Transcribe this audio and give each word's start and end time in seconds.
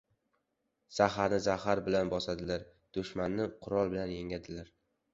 •Zaharni 0.99 1.39
zahar 1.49 1.83
bilan 1.89 2.13
bosadilar, 2.15 2.67
dushmanni 2.99 3.49
qurol 3.67 3.97
bilan 3.97 4.19
yengadilar. 4.21 4.79